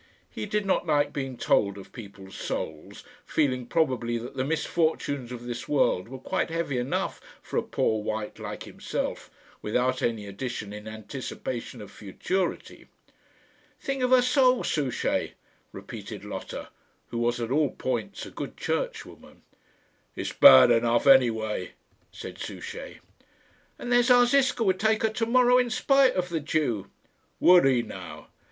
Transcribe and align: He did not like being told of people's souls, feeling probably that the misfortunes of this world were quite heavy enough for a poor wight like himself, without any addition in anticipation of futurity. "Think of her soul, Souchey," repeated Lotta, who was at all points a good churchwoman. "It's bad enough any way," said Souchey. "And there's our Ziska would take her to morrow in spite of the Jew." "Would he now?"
He 0.31 0.47
did 0.47 0.65
not 0.65 0.87
like 0.87 1.13
being 1.13 1.37
told 1.37 1.77
of 1.77 1.91
people's 1.91 2.35
souls, 2.35 3.03
feeling 3.23 3.67
probably 3.67 4.17
that 4.17 4.35
the 4.35 4.43
misfortunes 4.43 5.31
of 5.31 5.43
this 5.43 5.67
world 5.67 6.09
were 6.09 6.17
quite 6.17 6.49
heavy 6.49 6.79
enough 6.79 7.21
for 7.39 7.57
a 7.57 7.61
poor 7.61 8.01
wight 8.03 8.39
like 8.39 8.63
himself, 8.63 9.29
without 9.61 10.01
any 10.01 10.25
addition 10.25 10.73
in 10.73 10.87
anticipation 10.87 11.81
of 11.81 11.91
futurity. 11.91 12.87
"Think 13.79 14.01
of 14.01 14.09
her 14.09 14.23
soul, 14.23 14.63
Souchey," 14.63 15.33
repeated 15.71 16.25
Lotta, 16.25 16.69
who 17.09 17.19
was 17.19 17.39
at 17.39 17.51
all 17.51 17.69
points 17.69 18.25
a 18.25 18.31
good 18.31 18.57
churchwoman. 18.57 19.43
"It's 20.15 20.33
bad 20.33 20.71
enough 20.71 21.05
any 21.05 21.29
way," 21.29 21.73
said 22.11 22.39
Souchey. 22.39 23.01
"And 23.77 23.91
there's 23.91 24.09
our 24.09 24.25
Ziska 24.25 24.63
would 24.63 24.79
take 24.79 25.03
her 25.03 25.09
to 25.09 25.27
morrow 25.27 25.59
in 25.59 25.69
spite 25.69 26.15
of 26.15 26.29
the 26.29 26.39
Jew." 26.39 26.89
"Would 27.39 27.65
he 27.65 27.83
now?" 27.83 28.29